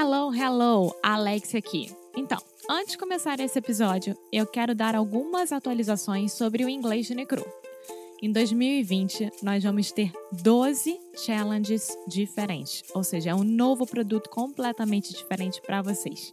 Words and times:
Hello, 0.00 0.32
hello, 0.32 0.94
Alex 1.02 1.56
aqui. 1.56 1.92
Então, 2.16 2.38
antes 2.70 2.92
de 2.92 2.98
começar 2.98 3.40
esse 3.40 3.58
episódio, 3.58 4.16
eu 4.32 4.46
quero 4.46 4.72
dar 4.72 4.94
algumas 4.94 5.50
atualizações 5.50 6.32
sobre 6.34 6.64
o 6.64 6.68
inglês 6.68 7.06
de 7.06 7.16
Necru. 7.16 7.44
Em 8.22 8.30
2020, 8.30 9.28
nós 9.42 9.64
vamos 9.64 9.90
ter 9.90 10.12
12 10.30 11.00
challenges 11.16 11.88
diferentes, 12.06 12.84
ou 12.94 13.02
seja, 13.02 13.30
é 13.30 13.34
um 13.34 13.42
novo 13.42 13.84
produto 13.84 14.30
completamente 14.30 15.12
diferente 15.12 15.60
para 15.62 15.82
vocês. 15.82 16.32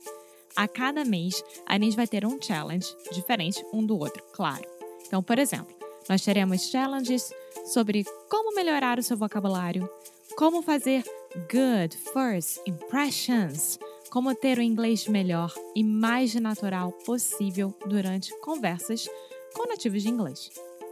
A 0.56 0.68
cada 0.68 1.04
mês, 1.04 1.44
a 1.66 1.74
gente 1.80 1.96
vai 1.96 2.06
ter 2.06 2.24
um 2.24 2.40
challenge 2.40 2.96
diferente 3.12 3.66
um 3.74 3.84
do 3.84 3.98
outro, 3.98 4.24
claro. 4.32 4.64
Então, 5.08 5.24
por 5.24 5.40
exemplo, 5.40 5.76
nós 6.08 6.24
teremos 6.24 6.70
challenges 6.70 7.34
sobre 7.74 8.06
como 8.30 8.54
melhorar 8.54 9.00
o 9.00 9.04
seu 9.04 9.18
vocabulário, 9.18 9.90
como 10.38 10.62
fazer 10.62 11.04
good 11.52 11.96
first 12.14 12.62
impressions, 12.66 13.80
como 14.10 14.34
ter 14.34 14.58
o 14.58 14.62
inglês 14.62 15.08
melhor 15.08 15.54
e 15.76 15.84
mais 15.84 16.34
natural 16.36 16.92
possível 17.06 17.74
durante 17.86 18.38
conversas 18.40 19.08
com 19.54 19.68
nativos 19.68 20.04
de 20.04 20.10
inglês. 20.10 20.50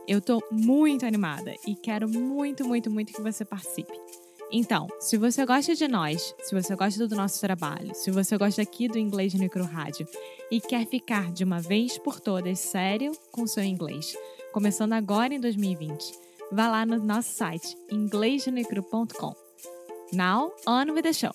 Eu 0.08 0.22
tô 0.22 0.44
muito 0.52 1.06
animada 1.06 1.54
e 1.66 1.76
quero 1.76 2.10
muito, 2.10 2.68
muito, 2.68 2.92
muito 2.92 3.14
que 3.14 3.22
você 3.22 3.46
participe. 3.46 3.94
Então, 4.52 4.88
se 5.00 5.18
você 5.18 5.46
gosta 5.46 5.74
de 5.74 5.88
nós, 5.88 6.36
se 6.44 6.54
você 6.54 6.76
gosta 6.76 7.08
do 7.08 7.16
nosso 7.16 7.42
trabalho, 7.42 7.96
se 7.96 8.12
você 8.12 8.38
gosta 8.38 8.62
aqui 8.62 8.88
do 8.88 9.00
Inglês 9.00 9.34
no 9.34 9.40
Micro 9.40 9.64
Rádio 9.64 10.08
e 10.52 10.62
quer 10.62 10.86
ficar 10.86 11.32
de 11.32 11.44
uma 11.44 11.60
vez 11.60 11.98
por 11.98 12.20
todas 12.20 12.60
sério 12.60 13.14
com 13.32 13.48
seu 13.48 13.64
inglês, 13.64 14.16
começando 14.52 14.94
agora 14.94 15.34
em 15.34 15.40
2020, 15.40 16.12
vá 16.52 16.70
lá 16.70 16.86
no 16.86 17.04
nosso 17.04 17.32
site 17.32 17.76
inglêsnecru.com. 17.92 19.43
Now, 20.14 20.52
on 20.68 20.94
with 20.94 21.06
the 21.06 21.14
show! 21.14 21.34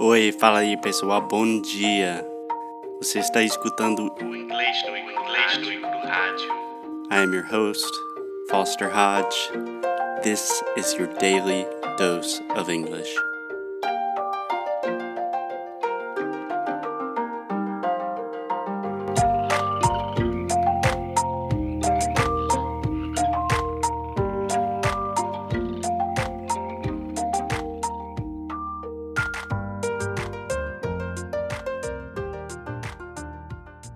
Oi, 0.00 0.32
fala 0.32 0.60
aí 0.60 0.76
pessoal, 0.80 1.20
bom 1.20 1.60
dia. 1.60 2.26
Você 2.98 3.20
está 3.20 3.42
escutando 3.42 4.12
o 4.20 4.34
Inglês 4.34 4.82
no 4.84 4.96
Inglês 4.96 5.80
no 5.80 5.88
Rádio. 6.08 6.50
I 7.12 7.22
am 7.22 7.32
your 7.32 7.44
host, 7.44 7.92
Foster 8.50 8.88
Hodge. 8.88 9.52
This 10.24 10.60
is 10.76 10.92
your 10.94 11.06
daily 11.18 11.66
dose 11.98 12.42
of 12.56 12.68
English. 12.68 13.14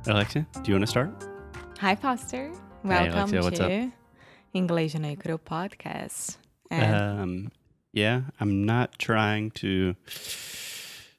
Alexia, 0.06 0.46
do 0.62 0.70
you 0.70 0.74
want 0.74 0.82
to 0.82 0.86
start? 0.86 1.10
Hi, 1.80 1.94
Foster. 1.94 2.48
Hey, 2.48 2.88
Welcome 2.88 3.12
Alexia, 3.18 3.42
what's 3.42 3.60
up? 3.60 3.68
to 3.68 3.92
Inglês 4.54 4.94
no 4.94 5.08
Micro 5.08 5.38
podcast. 5.38 6.36
And 6.70 6.94
Um, 7.20 7.52
yeah, 7.92 8.22
I'm 8.40 8.64
not 8.66 8.98
trying 8.98 9.50
to 9.52 9.94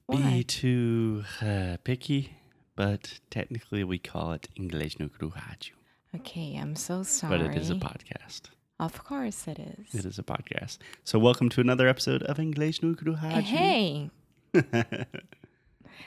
be 0.10 0.18
Why? 0.18 0.44
too 0.48 1.24
uh, 1.42 1.78
picky, 1.84 2.34
but 2.76 3.20
technically 3.32 3.84
we 3.84 3.98
call 3.98 4.34
it 4.34 4.48
English 4.56 5.00
no 5.00 5.08
Rádio, 5.08 5.72
okay, 6.16 6.58
I'm 6.62 6.76
so 6.76 7.04
sorry. 7.04 7.38
but 7.38 7.46
it 7.48 7.56
is 7.58 7.70
a 7.70 7.76
podcast. 7.76 8.42
Of 8.80 9.04
course 9.04 9.48
it 9.48 9.58
is. 9.60 9.96
It 9.96 10.06
is 10.06 10.20
a 10.20 10.24
podcast. 10.24 10.78
So 11.06 11.18
welcome 11.18 11.50
to 11.50 11.62
another 11.62 11.88
episode 11.88 12.22
of 12.24 12.40
English 12.40 12.84
no 12.84 12.94
Rádio. 12.94 13.42
Hey. 13.42 14.10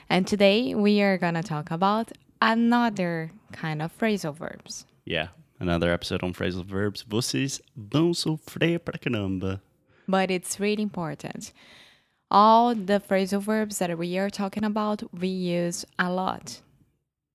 and 0.09 0.25
today 0.27 0.75
we 0.75 1.01
are 1.01 1.17
going 1.17 1.33
to 1.33 1.43
talk 1.43 1.71
about 1.71 2.11
another 2.41 3.31
kind 3.51 3.81
of 3.81 3.97
phrasal 3.97 4.35
verbs. 4.35 4.85
yeah, 5.05 5.29
another 5.59 5.91
episode 5.91 6.23
on 6.23 6.33
phrasal 6.33 6.65
verbs. 6.65 7.03
Vocês 7.03 7.61
vão 7.77 8.13
sofrer 8.13 8.79
pra 8.79 8.97
caramba. 8.97 9.61
But 10.07 10.31
it's 10.31 10.59
really 10.59 10.81
important. 10.83 11.51
All 12.31 12.75
the 12.75 12.99
phrasal 12.99 13.41
verbs 13.41 13.79
that 13.79 13.97
we 13.97 14.17
are 14.17 14.29
talking 14.29 14.63
about, 14.63 15.03
we 15.13 15.27
use 15.27 15.85
a 15.97 16.11
lot 16.11 16.61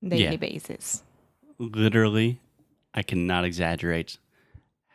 daily 0.03 0.23
Yeah. 0.25 0.37
basis. 0.37 1.03
Literally, 1.59 2.39
I 2.95 3.03
cannot 3.03 3.45
exaggerate 3.45 4.19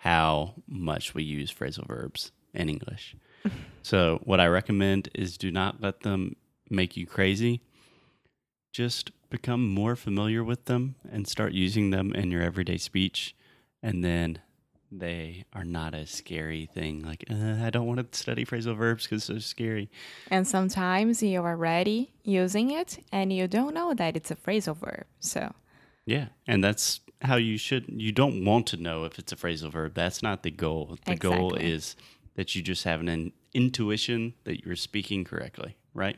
how 0.04 0.56
much 0.68 1.14
we 1.14 1.24
use 1.24 1.52
phrasal 1.52 1.86
verbs 1.88 2.32
in 2.54 2.70
English. 2.70 3.16
so, 3.82 4.20
what 4.24 4.40
I 4.40 4.48
recommend 4.48 5.10
is 5.14 5.38
do 5.38 5.52
not 5.52 5.82
let 5.82 6.02
them 6.02 6.36
make 6.70 6.96
you 6.98 7.06
crazy. 7.06 7.62
Just 8.74 9.12
become 9.30 9.68
more 9.68 9.96
familiar 9.96 10.44
with 10.44 10.66
them 10.66 10.96
and 11.12 11.28
start 11.28 11.54
using 11.54 11.90
them 11.92 12.14
in 12.14 12.32
your 12.32 12.42
everyday 12.42 12.78
speech. 12.78 13.36
And 13.82 14.04
then 14.04 14.40
they 14.92 15.46
are 15.54 15.64
not 15.64 15.94
a 15.94 16.06
scary 16.06 16.66
thing. 16.66 17.04
Like, 17.04 17.24
uh, 17.30 17.64
I 17.64 17.70
don't 17.70 17.86
want 17.86 18.12
to 18.12 18.18
study 18.18 18.46
phrasal 18.46 18.76
verbs 18.76 19.04
because 19.04 19.30
it's 19.30 19.46
so 19.46 19.50
scary. 19.50 19.90
And 20.32 20.48
sometimes 20.48 21.22
you 21.22 21.42
are 21.42 21.52
already 21.52 22.12
using 22.24 22.72
it 22.72 23.04
and 23.12 23.32
you 23.32 23.48
don't 23.48 23.74
know 23.74 23.94
that 23.94 24.16
it's 24.16 24.32
a 24.32 24.36
phrasal 24.36 24.76
verb. 24.76 25.06
So, 25.20 25.54
Yeah, 26.06 26.28
and 26.48 26.64
that's 26.64 27.02
how 27.22 27.36
you 27.36 27.58
should. 27.58 27.86
You 27.90 28.12
don't 28.12 28.44
want 28.46 28.68
to 28.68 28.78
know 28.78 29.04
if 29.04 29.20
it's 29.20 29.32
a 29.32 29.36
phrasal 29.36 29.72
verb. 29.72 29.94
That's 29.94 30.24
not 30.24 30.44
the 30.44 30.52
goal. 30.52 30.98
The 31.06 31.16
goal 31.16 31.56
is 31.56 31.96
that 32.36 32.56
you 32.56 32.62
just 32.62 32.84
have 32.86 33.02
an 33.02 33.32
intuition 33.54 34.34
that 34.46 34.66
you're 34.66 34.76
speaking 34.76 35.24
correctly, 35.24 35.78
right? 35.94 36.18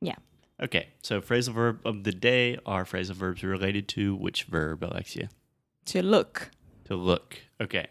yeah. 0.00 0.16
Okay, 0.62 0.88
so 1.02 1.22
phrasal 1.22 1.54
verb 1.54 1.80
of 1.86 2.04
the 2.04 2.12
day 2.12 2.58
are 2.66 2.84
phrasal 2.84 3.14
verbs 3.14 3.42
related 3.42 3.88
to 3.88 4.14
which 4.14 4.44
verb, 4.44 4.84
Alexia? 4.84 5.30
To 5.86 6.02
look. 6.02 6.50
To 6.84 6.96
look. 6.96 7.38
Okay. 7.60 7.86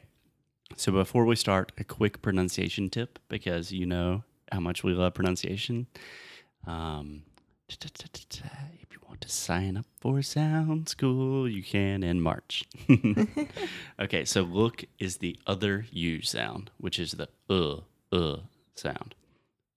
So 0.76 0.92
before 0.92 1.26
we 1.26 1.36
start, 1.36 1.72
a 1.80 1.84
quick 1.84 2.22
pronunciation 2.22 2.90
tip 2.90 3.18
because 3.28 3.72
you 3.72 3.88
know 3.88 4.24
how 4.52 4.60
much 4.60 4.84
we 4.84 4.94
love 4.94 5.16
pronunciation. 5.16 5.88
Um, 6.68 7.24
if 7.68 7.78
you 8.92 9.00
want 9.08 9.22
to 9.22 9.30
sign 9.30 9.76
up 9.76 9.86
for 10.00 10.22
Sound 10.22 10.90
School, 10.90 11.50
you 11.50 11.64
can 11.64 12.04
in 12.04 12.22
March. 12.22 12.66
okay, 14.00 14.26
so 14.26 14.42
look 14.44 14.86
is 15.00 15.18
the 15.18 15.40
other 15.48 15.88
U 15.92 16.22
sound, 16.22 16.70
which 16.78 17.00
is 17.00 17.14
the 17.14 17.30
uh, 17.50 17.82
uh 18.16 18.42
sound. 18.76 19.16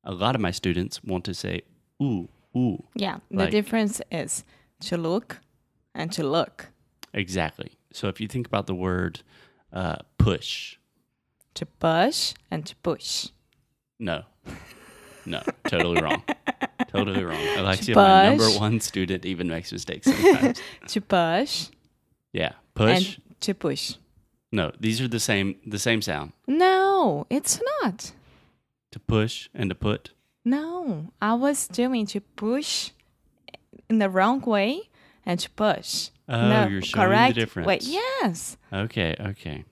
A 0.04 0.12
lot 0.12 0.34
of 0.34 0.42
my 0.42 0.50
students 0.50 1.02
want 1.02 1.24
to 1.24 1.34
say 1.34 1.62
ooh, 2.02 2.28
ooh. 2.56 2.82
Yeah. 2.94 3.18
The 3.30 3.36
Like- 3.38 3.50
difference 3.50 4.00
is 4.10 4.44
to 4.80 4.96
look 4.96 5.40
and 5.94 6.10
to 6.12 6.22
look. 6.22 6.68
Exactly. 7.14 7.72
So 7.92 8.08
if 8.08 8.20
you 8.20 8.28
think 8.28 8.46
about 8.46 8.66
the 8.66 8.74
word 8.74 9.22
uh, 9.72 9.96
push, 10.18 10.76
To 11.54 11.66
push 11.66 12.34
and 12.50 12.64
to 12.66 12.74
push. 12.76 13.28
No. 13.98 14.24
No, 15.24 15.40
totally 15.68 16.00
wrong. 16.02 16.22
totally 16.88 17.22
wrong. 17.22 17.40
Alexia, 17.58 17.94
my 17.94 18.28
number 18.30 18.48
one 18.58 18.80
student, 18.80 19.24
even 19.24 19.46
makes 19.48 19.70
mistakes 19.70 20.06
sometimes. 20.06 20.60
To 20.88 21.00
push 21.00 21.68
yeah. 22.32 22.52
Push. 22.74 22.96
and 23.18 23.40
to 23.40 23.54
push. 23.54 23.94
no, 24.50 24.72
these 24.80 25.00
are 25.00 25.08
the 25.08 25.20
same 25.20 25.56
the 25.66 25.78
same 25.78 26.02
sound. 26.02 26.32
No, 26.48 27.26
it's 27.30 27.60
not. 27.82 28.12
To 28.90 28.98
push 28.98 29.48
and 29.54 29.70
to 29.70 29.74
put. 29.76 30.10
No, 30.44 31.12
I 31.20 31.34
was 31.34 31.68
doing 31.68 32.06
to 32.06 32.20
push 32.20 32.90
in 33.88 33.98
the 33.98 34.10
wrong 34.10 34.40
way 34.40 34.90
and 35.24 35.38
to 35.40 35.50
push. 35.50 36.10
Oh, 36.28 36.48
no, 36.48 36.66
you're 36.68 36.82
showing 36.82 37.10
the 37.10 37.14
correct. 37.14 37.34
difference. 37.34 37.66
Wait, 37.66 37.82
yes. 37.84 38.56
Okay, 38.72 39.14
okay. 39.20 39.64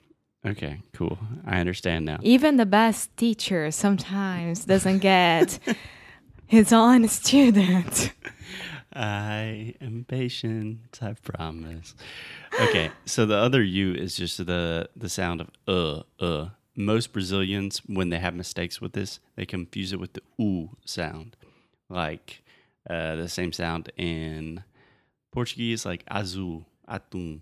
Okay, 0.46 0.80
cool. 0.94 1.18
I 1.46 1.60
understand 1.60 2.06
now. 2.06 2.18
Even 2.22 2.56
the 2.56 2.66
best 2.66 3.14
teacher 3.16 3.70
sometimes 3.70 4.64
doesn't 4.64 4.98
get 5.00 5.58
his 6.46 6.72
own 6.72 7.08
student. 7.08 8.12
I 8.92 9.74
am 9.80 10.04
patient, 10.08 10.98
I 11.02 11.12
promise. 11.12 11.94
Okay, 12.60 12.90
so 13.04 13.26
the 13.26 13.36
other 13.36 13.62
U 13.62 13.94
is 13.94 14.16
just 14.16 14.44
the 14.44 14.88
the 14.96 15.08
sound 15.08 15.42
of 15.42 15.48
uh 15.68 16.24
uh. 16.24 16.48
Most 16.76 17.12
Brazilians, 17.12 17.82
when 17.86 18.10
they 18.10 18.18
have 18.18 18.34
mistakes 18.34 18.80
with 18.80 18.92
this, 18.92 19.20
they 19.36 19.44
confuse 19.44 19.92
it 19.92 20.00
with 20.00 20.12
the 20.12 20.22
oo 20.40 20.70
sound, 20.84 21.36
like 21.88 22.42
uh, 22.88 23.16
the 23.16 23.28
same 23.28 23.52
sound 23.52 23.90
in 23.96 24.62
Portuguese, 25.32 25.84
like 25.84 26.04
azul, 26.08 26.66
atum, 26.88 27.40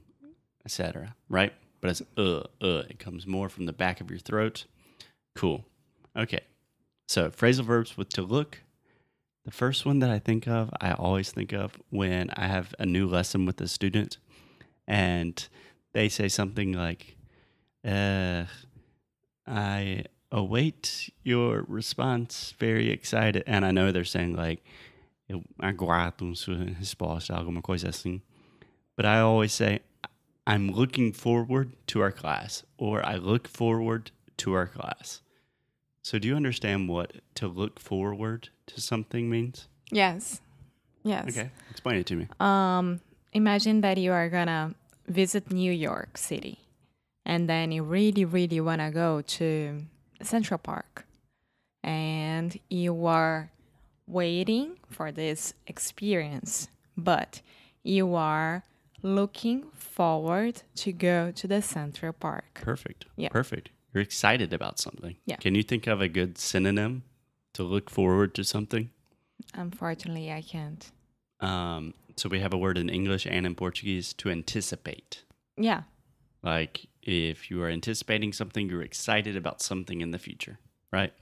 etc. 0.65 1.15
Right? 1.29 1.53
But 1.81 1.91
it's 1.91 2.03
uh 2.17 2.45
uh. 2.61 2.83
It 2.89 2.99
comes 2.99 3.27
more 3.27 3.49
from 3.49 3.67
the 3.67 3.73
back 3.73 4.01
of 4.01 4.11
your 4.11 4.19
throat. 4.19 4.65
Cool. 5.37 5.65
Okay. 6.17 6.41
So 7.07 7.31
phrasal 7.31 7.65
verbs 7.65 7.97
with 7.97 8.09
to 8.11 8.23
look, 8.23 8.59
the 9.45 9.51
first 9.51 9.87
one 9.87 10.01
that 10.01 10.11
I 10.11 10.19
think 10.19 10.47
of, 10.47 10.71
I 10.81 10.93
always 10.93 11.31
think 11.31 11.53
of 11.53 11.79
when 11.91 12.31
I 12.31 12.47
have 12.47 12.75
a 12.79 12.85
new 12.85 13.07
lesson 13.07 13.47
with 13.47 13.61
a 13.61 13.69
student 13.69 14.19
and 14.87 15.49
they 15.95 16.11
say 16.11 16.29
something 16.29 16.73
like, 16.73 17.17
uh, 17.83 18.45
I 19.49 20.05
await 20.31 21.11
your 21.23 21.65
response 21.69 22.55
very 22.59 22.91
excited. 22.91 23.45
And 23.47 23.65
I 23.65 23.71
know 23.71 23.93
they're 23.93 24.05
saying 24.05 24.37
like, 24.37 24.62
eu 25.29 25.43
aguardo 25.61 26.37
sua 26.37 26.56
resposta, 26.79 27.35
alguma 27.35 27.62
coisa 27.62 27.89
assim. 27.89 28.21
But 28.97 29.06
I 29.06 29.21
always 29.21 29.53
say, 29.53 29.81
I'm 30.47 30.71
looking 30.73 31.12
forward 31.12 31.73
to 31.89 32.00
our 32.00 32.11
class, 32.11 32.62
or 32.79 33.05
I 33.05 33.17
look 33.17 33.47
forward 33.47 34.11
to 34.39 34.55
our 34.55 34.67
class. 34.67 35.21
So, 36.03 36.19
do 36.19 36.27
you 36.27 36.35
understand 36.35 36.89
what 36.89 37.12
to 37.35 37.49
look 37.49 37.79
forward 37.79 38.49
to 38.69 38.81
something 38.81 39.29
means? 39.29 39.69
Yes. 39.93 40.41
Yes. 41.05 41.29
Okay, 41.29 41.50
explain 41.71 41.99
it 41.99 42.06
to 42.06 42.17
me. 42.17 42.29
Um, 42.41 43.00
imagine 43.33 43.83
that 43.83 43.99
you 43.99 44.12
are 44.12 44.29
gonna 44.31 44.75
visit 45.06 45.53
New 45.53 45.73
York 45.73 46.17
City, 46.17 46.59
and 47.29 47.49
then 47.49 47.71
you 47.71 47.85
really, 47.85 48.25
really 48.25 48.61
wanna 48.61 48.91
go 48.91 49.21
to 49.21 49.85
Central 50.23 50.59
Park, 50.59 51.07
and 51.85 52.59
you 52.69 53.07
are 53.07 53.51
waiting 54.07 54.79
for 54.89 55.13
this 55.13 55.55
experience, 55.67 56.69
but 56.97 57.41
you 57.85 58.15
are 58.15 58.65
looking 59.03 59.67
forward 59.75 60.63
to 60.75 60.91
go 60.93 61.31
to 61.31 61.47
the 61.47 61.63
Central 61.63 62.13
Park. 62.13 62.55
Perfect. 62.55 63.05
Yeah. 63.17 63.29
Perfect. 63.29 63.71
You're 63.93 64.03
excited 64.03 64.53
about 64.53 64.79
something. 64.79 65.17
Yeah. 65.27 65.37
Can 65.37 65.55
you 65.55 65.63
think 65.63 65.87
of 65.87 66.01
a 66.01 66.09
good 66.09 66.39
synonym 66.39 67.05
to 67.55 67.63
look 67.63 67.91
forward 67.91 68.35
to 68.35 68.45
something? 68.45 68.91
Unfortunately, 69.55 70.33
I 70.33 70.43
can't. 70.43 70.91
Um, 71.41 71.95
so 72.17 72.29
we 72.29 72.41
have 72.41 72.53
a 72.53 72.59
word 72.59 72.77
in 72.79 72.89
English 72.89 73.27
and 73.27 73.47
in 73.47 73.55
Portuguese 73.55 74.13
to 74.15 74.31
anticipate. 74.31 75.23
Yeah. 75.57 75.83
Like 76.43 76.87
if 77.09 77.51
you 77.51 77.63
are 77.63 77.69
anticipating 77.69 78.33
something, 78.33 78.69
you're 78.69 78.83
excited 78.83 79.37
about 79.37 79.63
something 79.63 80.01
in 80.01 80.11
the 80.11 80.19
future, 80.19 80.59
right? 80.93 81.13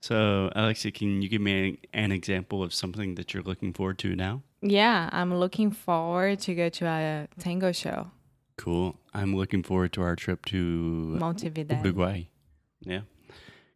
So, 0.00 0.50
Alexia, 0.56 0.92
can 0.92 1.20
you 1.20 1.28
give 1.28 1.42
me 1.42 1.78
an 1.92 2.10
example 2.10 2.62
of 2.62 2.72
something 2.72 3.16
that 3.16 3.34
you're 3.34 3.42
looking 3.42 3.74
forward 3.74 3.98
to 3.98 4.16
now? 4.16 4.42
Yeah, 4.62 5.10
I'm 5.12 5.34
looking 5.34 5.70
forward 5.70 6.40
to 6.40 6.54
go 6.54 6.68
to 6.70 6.86
a 6.86 7.28
tango 7.38 7.72
show, 7.72 8.10
Cool. 8.56 8.96
I'm 9.14 9.34
looking 9.34 9.62
forward 9.62 9.90
to 9.94 10.02
our 10.02 10.14
trip 10.14 10.44
to 10.46 10.56
Montevideo. 11.18 11.78
Uruguay. 11.78 12.24
Yeah. 12.82 13.00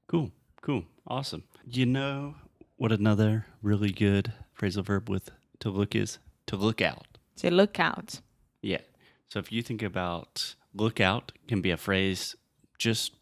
Cool. 0.08 0.30
Cool. 0.60 0.84
Awesome. 1.06 1.44
You 1.66 1.86
know 1.86 2.34
what 2.76 2.92
another 2.92 3.46
really 3.62 3.90
good 3.90 4.34
phrasal 4.58 4.84
verb 4.84 5.08
with 5.08 5.30
to 5.60 5.70
look 5.70 5.94
is? 5.94 6.18
To 6.48 6.56
look 6.56 6.82
out. 6.82 7.06
To 7.36 7.50
look 7.50 7.80
out. 7.80 8.20
Yeah. 8.60 8.82
So 9.28 9.38
if 9.38 9.50
you 9.50 9.62
think 9.62 9.82
about 9.82 10.54
look 10.74 11.00
out 11.00 11.32
can 11.48 11.60
be 11.60 11.70
a 11.70 11.76
phrase 11.76 12.36
just 12.78 13.12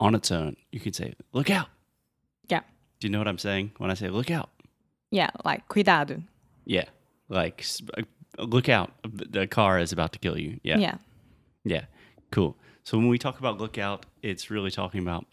on 0.00 0.14
its 0.14 0.30
own. 0.30 0.56
You 0.70 0.80
could 0.80 0.94
say 0.94 1.14
look 1.32 1.50
out. 1.50 1.68
Yeah. 2.48 2.60
Do 3.00 3.06
you 3.06 3.10
know 3.10 3.18
what 3.18 3.28
I'm 3.28 3.38
saying 3.38 3.72
when 3.78 3.90
I 3.90 3.94
say 3.94 4.08
look 4.08 4.30
out? 4.30 4.50
Yeah, 5.10 5.30
like 5.44 5.68
cuidado. 5.68 6.22
Yeah. 6.64 6.86
Like 7.28 7.64
uh, 7.96 8.02
look 8.38 8.68
out. 8.68 8.92
The 9.04 9.46
car 9.46 9.78
is 9.78 9.92
about 9.92 10.12
to 10.12 10.18
kill 10.18 10.38
you. 10.38 10.58
Yeah. 10.62 10.78
Yeah. 10.78 10.96
Yeah. 11.64 11.84
Cool. 12.30 12.56
So 12.84 12.98
when 12.98 13.08
we 13.08 13.18
talk 13.18 13.38
about 13.38 13.58
look 13.58 13.78
out, 13.78 14.06
it's 14.22 14.50
really 14.50 14.70
talking 14.70 15.00
about 15.00 15.26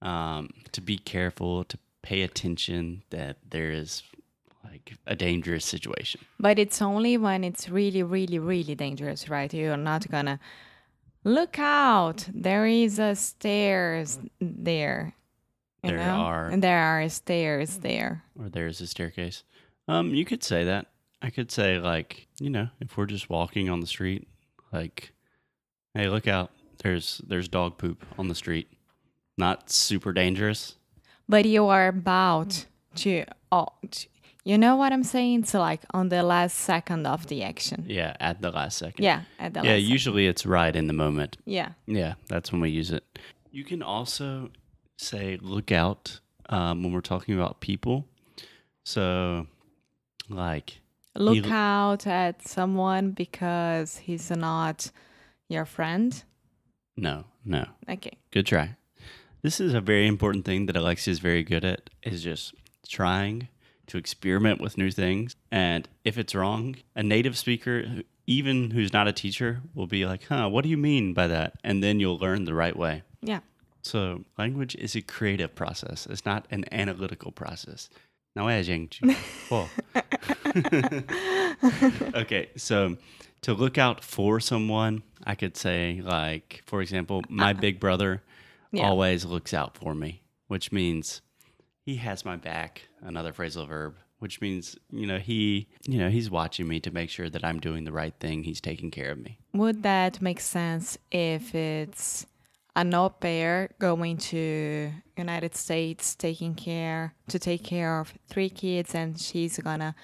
um, 0.00 0.50
to 0.72 0.80
be 0.80 0.96
careful, 0.98 1.64
to 1.64 1.78
pay 2.02 2.22
attention 2.22 3.02
that 3.10 3.38
there 3.50 3.70
is 3.70 4.02
like 4.64 4.94
a 5.06 5.16
dangerous 5.16 5.64
situation. 5.64 6.20
But 6.38 6.58
it's 6.58 6.80
only 6.80 7.16
when 7.16 7.42
it's 7.42 7.68
really, 7.68 8.02
really, 8.02 8.38
really 8.38 8.74
dangerous, 8.74 9.28
right? 9.28 9.52
You're 9.52 9.76
not 9.76 10.08
gonna 10.10 10.38
look 11.24 11.58
out. 11.58 12.28
There 12.32 12.66
is 12.66 12.98
a 12.98 13.14
stairs 13.14 14.18
there. 14.40 15.14
You 15.82 15.90
There 15.90 15.98
know? 15.98 16.16
are. 16.16 16.48
And 16.48 16.62
there 16.62 16.78
are 16.80 17.08
stairs 17.08 17.78
there. 17.78 18.24
or 18.38 18.48
there's 18.48 18.80
a 18.80 18.86
staircase. 18.86 19.44
Um, 19.86 20.14
you 20.14 20.24
could 20.24 20.42
say 20.42 20.64
that. 20.64 20.86
I 21.22 21.30
could 21.30 21.50
say 21.50 21.78
like, 21.78 22.28
you 22.40 22.50
know, 22.50 22.68
if 22.80 22.96
we're 22.96 23.06
just 23.06 23.28
walking 23.30 23.68
on 23.68 23.80
the 23.80 23.86
street, 23.86 24.28
like, 24.72 25.12
hey, 25.94 26.08
look 26.08 26.28
out! 26.28 26.50
There's 26.82 27.20
there's 27.26 27.48
dog 27.48 27.76
poop 27.78 28.04
on 28.18 28.28
the 28.28 28.34
street. 28.34 28.68
Not 29.36 29.70
super 29.70 30.12
dangerous. 30.12 30.76
But 31.28 31.44
you 31.44 31.66
are 31.66 31.88
about 31.88 32.66
to, 32.96 33.24
oh, 33.52 33.68
t- 33.90 34.08
you 34.48 34.56
know 34.56 34.76
what 34.76 34.92
I'm 34.94 35.04
saying? 35.04 35.44
So 35.44 35.58
like 35.60 35.82
on 35.92 36.08
the 36.08 36.22
last 36.22 36.56
second 36.58 37.06
of 37.06 37.26
the 37.26 37.42
action. 37.42 37.84
Yeah, 37.86 38.16
at 38.18 38.40
the 38.40 38.50
last 38.50 38.78
second. 38.78 39.04
Yeah, 39.04 39.20
at 39.38 39.52
the 39.54 39.60
yeah. 39.62 39.72
last 39.72 39.82
Usually 39.82 40.26
it's 40.26 40.44
right 40.46 40.74
in 40.74 40.86
the 40.86 40.94
moment. 41.04 41.36
Yeah. 41.44 41.70
Yeah, 41.86 42.14
that's 42.28 42.50
when 42.50 42.60
we 42.62 42.70
use 42.70 42.90
it. 42.90 43.04
You 43.50 43.64
can 43.64 43.82
also 43.82 44.50
say 44.96 45.38
look 45.40 45.70
out 45.70 46.20
um, 46.48 46.82
when 46.82 46.92
we're 46.92 47.10
talking 47.14 47.34
about 47.34 47.60
people. 47.60 48.06
So, 48.84 49.46
like, 50.30 50.80
Look 51.14 51.44
l- 51.46 51.52
out 51.52 52.06
at 52.06 52.46
someone 52.48 53.10
because 53.10 53.98
he's 53.98 54.30
not 54.30 54.90
your 55.48 55.66
friend. 55.66 56.10
no, 56.96 57.24
no. 57.44 57.64
Okay. 57.88 58.16
Good 58.30 58.46
try. 58.46 58.76
This 59.42 59.60
is 59.60 59.74
a 59.74 59.80
very 59.80 60.06
important 60.06 60.44
thing 60.44 60.66
that 60.66 60.76
Alexia 60.76 61.12
is 61.12 61.18
very 61.20 61.42
good 61.44 61.64
at 61.64 61.90
is 62.02 62.22
just 62.24 62.54
trying 62.88 63.48
to 63.88 63.98
experiment 63.98 64.60
with 64.60 64.78
new 64.78 64.90
things. 64.90 65.36
And 65.50 65.88
if 66.04 66.18
it's 66.18 66.34
wrong, 66.34 66.76
a 66.94 67.02
native 67.02 67.36
speaker, 67.36 67.84
even 68.26 68.70
who's 68.70 68.92
not 68.92 69.08
a 69.08 69.12
teacher, 69.12 69.62
will 69.74 69.86
be 69.86 70.06
like, 70.06 70.24
huh, 70.24 70.48
what 70.48 70.62
do 70.62 70.70
you 70.70 70.76
mean 70.76 71.14
by 71.14 71.26
that? 71.26 71.54
And 71.64 71.82
then 71.82 72.00
you'll 72.00 72.18
learn 72.18 72.44
the 72.44 72.54
right 72.54 72.76
way. 72.76 73.02
Yeah. 73.22 73.40
So 73.82 74.24
language 74.36 74.74
is 74.76 74.94
a 74.94 75.02
creative 75.02 75.54
process. 75.54 76.06
It's 76.06 76.26
not 76.26 76.46
an 76.50 76.64
analytical 76.72 77.32
process. 77.32 77.88
Não 78.36 78.46
é, 78.48 78.62
gente? 78.62 79.00
Pô. 79.48 79.68
okay, 82.14 82.50
so 82.56 82.96
to 83.42 83.54
look 83.54 83.78
out 83.78 84.04
for 84.04 84.38
someone, 84.40 85.02
I 85.26 85.34
could 85.34 85.56
say, 85.56 86.00
like, 86.04 86.62
for 86.66 86.80
example, 86.80 87.22
my 87.28 87.50
uh-huh. 87.50 87.60
big 87.60 87.80
brother 87.80 88.22
Yeah. 88.70 88.86
always 88.86 89.24
looks 89.24 89.54
out 89.54 89.76
for 89.76 89.94
me, 89.94 90.22
which 90.48 90.70
means 90.70 91.22
he 91.88 91.96
has 91.96 92.22
my 92.22 92.36
back. 92.36 92.82
Another 93.00 93.32
phrasal 93.32 93.66
verb, 93.66 93.96
which 94.18 94.42
means 94.42 94.76
you 94.90 95.06
know 95.06 95.16
he, 95.18 95.68
you 95.86 95.96
know, 95.96 96.10
he's 96.10 96.30
watching 96.30 96.68
me 96.68 96.80
to 96.80 96.90
make 96.90 97.08
sure 97.08 97.30
that 97.30 97.42
I'm 97.42 97.60
doing 97.60 97.84
the 97.84 97.92
right 97.92 98.12
thing. 98.20 98.44
He's 98.44 98.60
taking 98.60 98.90
care 98.90 99.10
of 99.10 99.18
me. 99.18 99.38
Would 99.54 99.82
that 99.84 100.20
make 100.20 100.40
sense 100.40 100.98
if 101.10 101.54
it's 101.54 102.26
an 102.76 102.92
au 102.92 103.08
pair 103.08 103.70
going 103.78 104.18
to 104.18 104.92
United 105.16 105.54
States 105.54 106.14
taking 106.14 106.54
care 106.54 107.14
to 107.28 107.38
take 107.38 107.64
care 107.64 108.00
of 108.00 108.12
three 108.28 108.50
kids 108.50 108.94
and 108.94 109.18
she's 109.18 109.56
gonna 109.58 109.94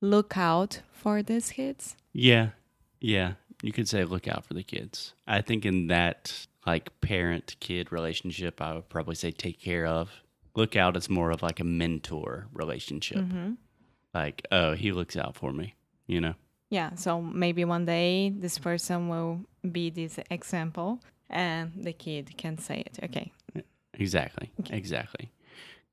look 0.00 0.36
out 0.36 0.82
for 0.92 1.20
these 1.20 1.50
kids? 1.50 1.96
Yeah, 2.12 2.50
yeah. 3.00 3.32
You 3.60 3.72
could 3.72 3.88
say 3.88 4.04
look 4.04 4.28
out 4.28 4.44
for 4.44 4.54
the 4.54 4.62
kids. 4.62 5.14
I 5.26 5.40
think 5.40 5.66
in 5.66 5.88
that 5.88 6.46
like 6.64 7.00
parent 7.00 7.56
kid 7.58 7.90
relationship, 7.90 8.62
I 8.62 8.74
would 8.74 8.88
probably 8.88 9.16
say 9.16 9.32
take 9.32 9.60
care 9.60 9.84
of. 9.84 10.12
Look 10.58 10.74
out 10.74 10.96
is 10.96 11.08
more 11.08 11.30
of 11.30 11.40
like 11.40 11.60
a 11.60 11.64
mentor 11.64 12.48
relationship. 12.52 13.18
Mm-hmm. 13.18 13.52
Like, 14.12 14.44
oh, 14.50 14.74
he 14.74 14.90
looks 14.90 15.16
out 15.16 15.36
for 15.36 15.52
me, 15.52 15.76
you 16.08 16.20
know? 16.20 16.34
Yeah, 16.68 16.96
so 16.96 17.22
maybe 17.22 17.64
one 17.64 17.84
day 17.84 18.30
this 18.30 18.58
person 18.58 19.08
will 19.08 19.40
be 19.70 19.88
this 19.90 20.18
example 20.30 20.98
and 21.30 21.70
the 21.76 21.92
kid 21.92 22.36
can 22.36 22.58
say 22.58 22.80
it. 22.80 22.98
Okay. 23.04 23.30
Exactly. 23.94 24.50
Exactly. 24.70 25.30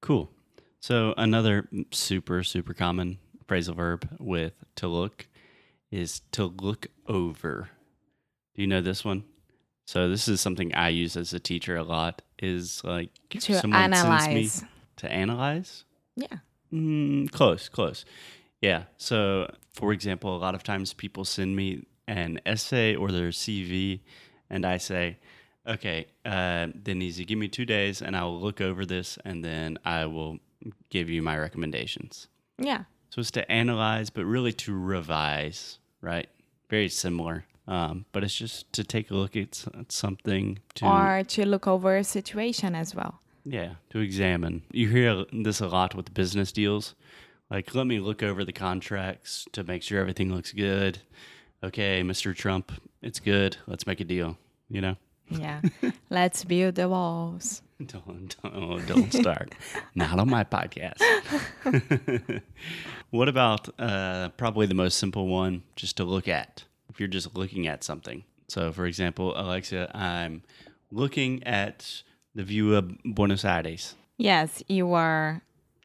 Cool. 0.01 0.31
So 0.79 1.13
another 1.15 1.67
super 1.91 2.43
super 2.43 2.73
common 2.73 3.19
phrasal 3.47 3.75
verb 3.75 4.09
with 4.19 4.63
to 4.77 4.87
look 4.87 5.27
is 5.91 6.21
to 6.31 6.45
look 6.45 6.87
over. 7.07 7.69
Do 8.55 8.61
you 8.63 8.67
know 8.67 8.81
this 8.81 9.05
one? 9.05 9.25
So 9.85 10.09
this 10.09 10.27
is 10.27 10.41
something 10.41 10.73
I 10.73 10.89
use 10.89 11.15
as 11.15 11.33
a 11.33 11.39
teacher 11.39 11.75
a 11.75 11.83
lot. 11.83 12.21
Is 12.39 12.83
like 12.83 13.09
To 13.29 13.53
analyze. 13.73 14.27
me 14.61 14.67
to 14.97 15.11
analyze. 15.11 15.83
Yeah. 16.15 16.37
Mm, 16.73 17.31
close, 17.31 17.69
close. 17.69 18.03
Yeah. 18.61 18.83
So, 18.97 19.49
for 19.73 19.93
example, 19.93 20.35
a 20.35 20.39
lot 20.39 20.55
of 20.55 20.63
times 20.63 20.93
people 20.93 21.23
send 21.23 21.55
me 21.55 21.85
an 22.07 22.39
essay 22.45 22.95
or 22.95 23.11
their 23.11 23.29
CV, 23.29 24.01
and 24.49 24.65
I 24.65 24.77
say, 24.77 25.17
okay, 25.67 26.07
uh, 26.25 26.67
easy, 26.87 27.25
give 27.25 27.37
me 27.39 27.47
two 27.47 27.65
days 27.65 28.01
and 28.01 28.15
I 28.15 28.23
will 28.23 28.39
look 28.39 28.61
over 28.61 28.85
this 28.85 29.17
and 29.25 29.43
then 29.43 29.77
I 29.83 30.05
will 30.05 30.39
give 30.89 31.09
you 31.09 31.21
my 31.21 31.37
recommendations. 31.37 32.27
Yeah. 32.57 32.83
So 33.09 33.21
it's 33.21 33.31
to 33.31 33.49
analyze, 33.51 34.09
but 34.09 34.25
really 34.25 34.53
to 34.53 34.77
revise, 34.77 35.79
right? 36.01 36.27
Very 36.69 36.89
similar. 36.89 37.45
Um, 37.67 38.05
but 38.11 38.23
it's 38.23 38.35
just 38.35 38.71
to 38.73 38.83
take 38.83 39.09
a 39.09 39.15
look 39.15 39.35
at, 39.35 39.65
at 39.79 39.91
something 39.91 40.59
to 40.75 40.85
Or 40.85 41.23
to 41.23 41.45
look 41.47 41.67
over 41.67 41.97
a 41.97 42.03
situation 42.03 42.75
as 42.75 42.93
well. 42.93 43.19
yeah, 43.43 43.75
to 43.89 43.99
examine. 43.99 44.61
You 44.71 44.89
hear 44.89 45.25
this 45.33 45.59
a 45.61 45.67
lot 45.67 45.95
with 45.95 46.13
business 46.13 46.51
deals. 46.51 46.93
Like, 47.49 47.73
let 47.75 47.87
me 47.87 47.99
look 47.99 48.21
over 48.23 48.43
the 48.45 48.53
contracts 48.53 49.47
to 49.53 49.63
make 49.63 49.83
sure 49.83 49.99
everything 49.99 50.33
looks 50.33 50.51
good. 50.51 50.99
Okay, 51.63 52.01
Mr. 52.03 52.35
Trump, 52.35 52.71
it's 53.01 53.19
good. 53.19 53.57
Let's 53.67 53.85
make 53.87 53.99
a 53.99 54.03
deal, 54.03 54.37
you 54.69 54.81
know? 54.81 54.95
Yeah. 55.29 55.61
Let's 56.09 56.43
build 56.43 56.75
the 56.75 56.87
walls. 56.89 57.61
Don't 57.87 58.35
don't, 58.41 58.85
don't 58.87 59.11
start. 59.11 59.53
Not 59.95 60.17
on 60.17 60.29
my 60.29 60.45
podcast. 60.45 61.01
what 63.09 63.27
about 63.27 63.67
uh, 63.79 64.29
probably 64.37 64.65
the 64.65 64.73
most 64.75 64.97
simple 64.97 65.27
one, 65.27 65.63
just 65.75 65.97
to 65.97 66.03
look 66.05 66.27
at? 66.29 66.63
If 66.95 67.01
you're 67.01 67.09
just 67.09 67.35
looking 67.35 67.67
at 67.67 67.83
something. 67.83 68.23
So, 68.47 68.71
for 68.71 68.85
example, 68.85 69.33
Alexia, 69.37 69.91
I'm 69.93 70.43
looking 70.91 71.43
at 71.43 72.03
the 72.33 72.43
view 72.43 72.73
of 72.73 72.89
Buenos 73.03 73.43
Aires. 73.43 73.95
Yes, 74.17 74.63
you 74.69 74.93
are 74.93 75.41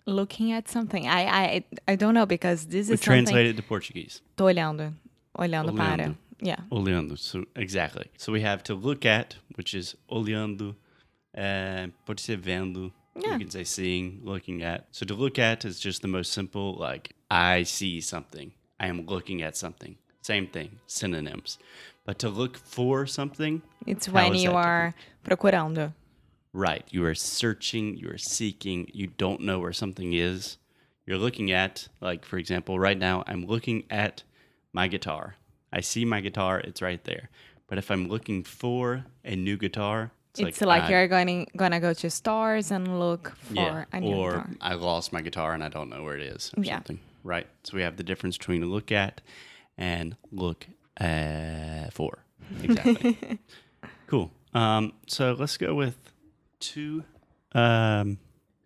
looking 0.07 0.52
at 0.52 0.69
something. 0.69 1.09
I 1.09 1.23
I 1.26 1.64
I 1.88 1.97
don't 1.97 2.14
know 2.14 2.26
because 2.26 2.67
this 2.67 2.87
We 2.87 2.95
is 2.95 3.00
something. 3.00 3.25
translate 3.25 3.47
it 3.47 3.57
to 3.57 3.62
Portuguese. 3.64 4.21
Tô 4.37 4.45
olhando. 4.45 4.95
Olhando, 5.37 5.76
para. 5.76 5.97
Olhando. 6.05 6.17
Yeah. 6.40 6.61
Olhando. 6.71 7.19
So 7.19 7.45
exactly. 7.57 8.07
So 8.17 8.31
we 8.31 8.43
have 8.43 8.62
to 8.64 8.75
look 8.76 9.05
at, 9.05 9.35
which 9.57 9.75
is 9.75 9.97
olhando. 10.09 10.76
Uh, 11.37 11.88
pode 12.07 12.21
ser 12.21 12.37
vendo. 12.37 12.93
Yeah. 13.17 13.33
You 13.33 13.38
can 13.40 13.50
say 13.50 13.64
seeing, 13.64 14.21
looking 14.23 14.62
at. 14.62 14.87
So 14.93 15.05
to 15.07 15.14
look 15.14 15.40
at 15.40 15.64
is 15.64 15.81
just 15.81 16.02
the 16.02 16.09
most 16.09 16.33
simple. 16.33 16.75
Like 16.79 17.14
I 17.29 17.64
see 17.64 18.00
something. 18.00 18.52
I 18.79 18.87
am 18.87 19.07
looking 19.07 19.43
at 19.43 19.57
something. 19.57 19.97
Same 20.22 20.46
thing. 20.46 20.78
Synonyms. 20.86 21.58
But 22.04 22.18
to 22.20 22.28
look 22.28 22.56
for 22.56 23.06
something, 23.06 23.62
It's 23.86 24.08
when 24.08 24.34
you 24.34 24.52
are 24.52 24.94
procurando. 25.24 25.92
right? 26.52 26.84
You 26.90 27.04
are 27.04 27.14
searching. 27.14 27.96
You 27.96 28.10
are 28.10 28.18
seeking. 28.18 28.90
You 28.92 29.06
don't 29.08 29.40
know 29.42 29.58
where 29.58 29.72
something 29.72 30.12
is. 30.12 30.58
You're 31.06 31.18
looking 31.18 31.50
at, 31.52 31.88
like 32.00 32.24
for 32.24 32.38
example, 32.38 32.78
right 32.78 32.98
now 32.98 33.24
I'm 33.26 33.46
looking 33.46 33.84
at 33.90 34.22
my 34.72 34.88
guitar. 34.88 35.36
I 35.72 35.80
see 35.80 36.04
my 36.04 36.20
guitar. 36.20 36.60
It's 36.60 36.82
right 36.82 37.02
there. 37.04 37.30
But 37.66 37.78
if 37.78 37.90
I'm 37.90 38.08
looking 38.08 38.42
for 38.42 39.04
a 39.24 39.36
new 39.36 39.56
guitar, 39.56 40.10
it's, 40.32 40.40
It's 40.40 40.60
like, 40.60 40.84
I- 40.84 40.90
you're 40.90 41.08
going 41.08 41.48
gonna 41.56 41.80
go 41.80 41.92
to 41.94 42.10
stores 42.10 42.70
and 42.70 42.98
look 43.00 43.34
for 43.36 43.54
yeah, 43.54 43.84
a 43.92 44.00
new 44.00 44.14
or 44.14 44.30
guitar. 44.32 44.50
I 44.60 44.74
lost 44.74 45.12
my 45.12 45.22
guitar 45.22 45.54
and 45.54 45.62
I 45.64 45.68
don't 45.68 45.88
know 45.88 46.02
where 46.02 46.16
it 46.16 46.22
is 46.22 46.52
or 46.56 46.62
Yeah. 46.64 46.76
something. 46.76 47.00
Right. 47.24 47.46
So 47.64 47.76
we 47.76 47.82
have 47.82 47.96
the 47.96 48.02
difference 48.04 48.38
between 48.38 48.64
look 48.70 48.90
at 48.92 49.20
and 49.80 50.16
look 50.30 50.68
uh, 51.00 51.90
for. 51.90 52.25
Exactly. 52.62 53.18
cool. 54.06 54.30
Um, 54.54 54.92
so 55.08 55.32
let's 55.32 55.56
go 55.56 55.75
with 55.75 55.96
two 56.60 57.04
um, 57.52 58.18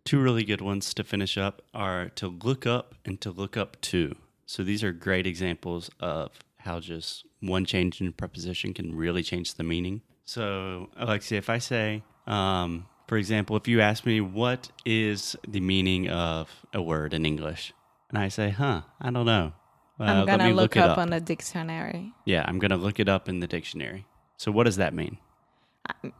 two 0.04 0.20
really 0.20 0.44
good 0.44 0.60
ones 0.60 0.92
to 0.94 1.04
finish 1.04 1.38
up 1.38 1.62
are 1.72 2.10
to 2.10 2.28
look 2.28 2.66
up 2.66 2.94
and 3.04 3.20
to 3.22 3.30
look 3.30 3.56
up 3.56 3.80
to. 3.80 4.14
So 4.46 4.62
these 4.62 4.84
are 4.84 4.92
great 4.92 5.26
examples 5.26 5.90
of 6.00 6.32
how 6.58 6.80
just 6.80 7.24
one 7.40 7.64
change 7.64 8.00
in 8.00 8.12
preposition 8.12 8.74
can 8.74 8.94
really 8.94 9.22
change 9.22 9.54
the 9.54 9.62
meaning. 9.62 10.02
So, 10.26 10.90
Alexia, 10.96 11.38
if 11.38 11.50
I 11.50 11.58
say, 11.58 12.02
um, 12.26 12.86
for 13.06 13.18
example, 13.18 13.56
if 13.56 13.68
you 13.68 13.80
ask 13.80 14.06
me 14.06 14.20
what 14.20 14.70
is 14.84 15.36
the 15.46 15.60
meaning 15.60 16.08
of 16.08 16.50
a 16.72 16.80
word 16.80 17.12
in 17.12 17.26
English, 17.26 17.72
and 18.08 18.18
I 18.18 18.28
say, 18.28 18.50
huh, 18.50 18.82
I 19.00 19.10
don't 19.10 19.26
know. 19.26 19.52
Uh, 20.00 20.04
I'm 20.04 20.26
gonna 20.26 20.44
me 20.48 20.52
look, 20.54 20.76
it 20.76 20.82
up, 20.82 20.98
on 20.98 21.10
the 21.10 21.20
dictionary. 21.20 22.12
Yeah, 22.24 22.44
I'm 22.48 22.58
to 22.60 22.76
look 22.76 22.98
it 22.98 23.08
up 23.08 23.28
in 23.28 23.40
the 23.40 23.46
dictionary. 23.46 24.04
So, 24.36 24.50
what 24.50 24.64
does 24.64 24.76
that 24.76 24.92
mean? 24.92 25.18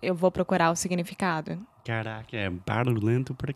Eu 0.02 0.14
vou 0.14 0.30
procurar 0.30 0.70
o 0.70 0.76
significado. 0.76 1.58
Caraca, 1.84 2.36
é 2.36 2.48
barulhento 2.50 3.34
pra 3.34 3.52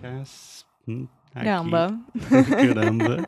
cas- 0.00 0.64
hum, 0.88 1.06
aqui. 1.34 1.44
Caramba. 1.44 1.98
Caramba. 2.30 3.26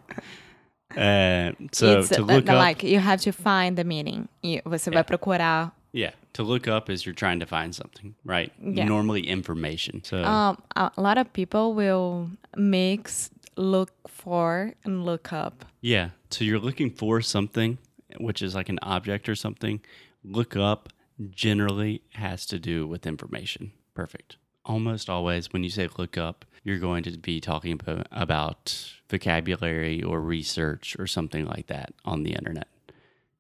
Uh, 0.97 1.53
so 1.73 1.99
It's 1.99 2.09
to 2.11 2.23
look 2.23 2.49
up, 2.49 2.57
like 2.57 2.85
you 2.85 3.01
have 3.01 3.21
to 3.23 3.33
find 3.33 3.77
the 3.77 3.85
meaning. 3.85 4.29
E 4.43 4.63
você 4.65 4.91
vai 4.91 5.03
procurar. 5.03 5.73
yeah, 5.93 6.13
to 6.35 6.43
look 6.45 6.69
up 6.69 6.89
is 6.89 7.05
you're 7.05 7.15
trying 7.15 7.41
to 7.41 7.47
find 7.47 7.75
something, 7.75 8.15
right? 8.25 8.53
Yeah. 8.61 8.85
Normally 8.87 9.23
information. 9.29 10.03
So 10.05 10.23
Um, 10.25 10.57
a 10.77 10.91
lot 10.97 11.19
of 11.19 11.33
people 11.33 11.75
will 11.75 12.31
mix 12.57 13.31
look 13.57 14.09
for 14.09 14.75
and 14.85 15.05
look 15.05 15.33
up. 15.33 15.65
yeah, 15.81 16.11
so 16.31 16.45
you're 16.45 16.59
looking 16.59 16.91
for 16.91 17.21
something, 17.21 17.79
which 18.19 18.43
is 18.43 18.55
like 18.55 18.69
an 18.69 18.79
object 18.83 19.29
or 19.29 19.35
something. 19.35 19.81
Look 20.25 20.57
up 20.57 20.93
generally 21.31 22.03
has 22.15 22.45
to 22.47 22.59
do 22.59 22.87
with 22.87 23.07
information. 23.07 23.73
Perfect. 23.95 24.37
Almost 24.65 25.09
always, 25.09 25.53
when 25.53 25.63
you 25.63 25.71
say 25.71 25.89
look 25.99 26.19
up, 26.19 26.45
you're 26.65 26.79
going 26.79 27.03
to 27.05 27.17
be 27.19 27.41
talking 27.41 27.73
about, 27.73 28.07
about 28.11 28.95
vocabulary 29.09 30.03
or 30.03 30.21
research 30.21 30.97
or 30.99 31.07
something 31.07 31.45
like 31.47 31.67
that 31.67 31.93
on 32.05 32.23
the 32.23 32.33
internet. 32.33 32.69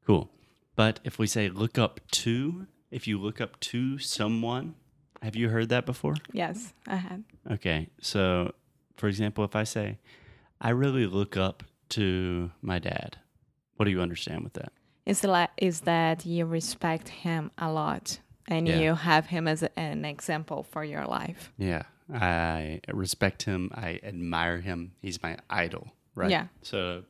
Cool. 0.07 0.31
But 0.77 1.01
if 1.05 1.19
we 1.19 1.27
say 1.27 1.49
look 1.49 1.79
up 1.79 2.01
to, 2.13 2.67
if 2.91 3.09
you 3.09 3.19
look 3.19 3.41
up 3.41 3.59
to 3.61 3.99
someone, 3.99 4.75
have 5.23 5.35
you 5.35 5.49
heard 5.49 5.71
that 5.71 5.87
before? 5.87 6.15
Yes, 6.33 6.75
I 6.87 6.97
had. 6.97 7.25
Okay. 7.51 7.89
So, 8.01 8.53
for 8.97 9.09
example, 9.09 9.45
if 9.45 9.55
I 9.57 9.65
say, 9.65 9.99
I 10.61 10.71
really 10.71 11.07
look 11.07 11.37
up 11.37 11.63
to 11.91 12.51
my 12.63 12.79
dad, 12.79 13.19
what 13.77 13.85
do 13.87 13.91
you 13.91 14.01
understand 14.01 14.45
with 14.45 14.55
that? 14.55 14.73
It's 15.07 15.23
like 15.25 15.51
is 15.59 15.81
that 15.81 16.25
you 16.25 16.47
respect 16.47 17.09
him 17.09 17.51
a 17.59 17.71
lot 17.71 18.19
and 18.49 18.67
Yeah. 18.69 18.79
you 18.81 18.95
have 18.95 19.27
him 19.27 19.47
as 19.49 19.63
a, 19.63 19.79
an 19.79 20.05
example 20.05 20.63
for 20.63 20.85
your 20.85 21.05
life. 21.07 21.53
Yeah. 21.59 21.83
I 22.13 22.81
respect 22.93 23.43
him. 23.45 23.71
I 23.75 24.01
admire 24.03 24.61
him. 24.61 24.93
He's 25.01 25.23
my 25.23 25.39
idol, 25.51 25.89
right? 26.15 26.31
Yeah. 26.31 26.47
So, 26.63 27.05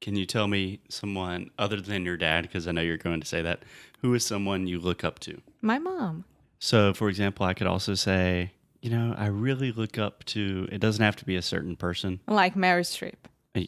can 0.00 0.14
you 0.16 0.24
tell 0.26 0.46
me 0.46 0.80
someone 0.88 1.50
other 1.58 1.80
than 1.80 2.04
your 2.04 2.16
dad, 2.16 2.42
because 2.42 2.68
I 2.68 2.72
know 2.72 2.80
you're 2.80 2.96
going 2.96 3.20
to 3.20 3.26
say 3.26 3.42
that, 3.42 3.64
who 4.00 4.14
is 4.14 4.24
someone 4.24 4.66
you 4.66 4.78
look 4.78 5.02
up 5.04 5.18
to? 5.20 5.40
My 5.60 5.78
mom. 5.78 6.24
So, 6.60 6.94
for 6.94 7.08
example, 7.08 7.44
I 7.44 7.52
could 7.52 7.66
also 7.66 7.94
say, 7.94 8.52
you 8.80 8.90
know, 8.90 9.14
I 9.16 9.26
really 9.26 9.72
look 9.72 9.98
up 9.98 10.24
to, 10.26 10.68
it 10.70 10.78
doesn't 10.78 11.04
have 11.04 11.16
to 11.16 11.24
be 11.24 11.36
a 11.36 11.42
certain 11.42 11.76
person. 11.76 12.20
Like 12.26 12.56
Mary 12.56 12.82
Streep. 12.82 13.14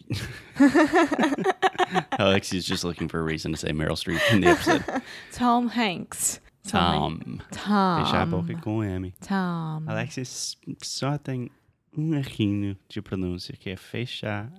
Alexi's 2.19 2.64
just 2.64 2.85
looking 2.85 3.09
for 3.09 3.19
a 3.19 3.23
reason 3.23 3.50
to 3.52 3.57
say 3.57 3.71
Meryl 3.71 3.97
Streep 3.97 4.21
in 4.33 4.40
the 4.40 4.49
episode. 4.49 4.85
Tom 5.33 5.69
Hanks. 5.69 6.38
Tom. 6.67 7.40
Tom. 7.50 8.05
Fechar 8.05 8.23
a 8.23 8.26
boca 8.26 8.55
com 8.61 8.85
M. 8.85 9.12
Tom. 9.21 9.85
Alexis 9.88 10.57
só 10.83 11.19
tem 11.19 11.50
um 11.97 12.14
errinho 12.14 12.76
de 12.88 13.02
pronúncia, 13.02 13.57
que 13.57 13.71
é 13.71 13.76
fechar 13.76 14.52